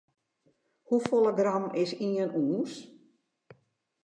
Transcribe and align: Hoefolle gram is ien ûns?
Hoefolle 0.87 1.31
gram 1.39 1.65
is 1.81 1.89
ien 2.07 2.31
ûns? 2.53 2.73